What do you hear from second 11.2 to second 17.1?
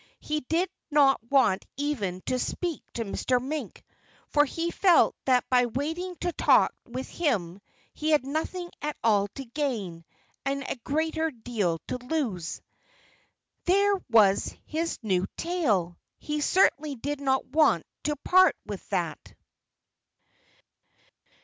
deal to lose. There was his new tail! He certainly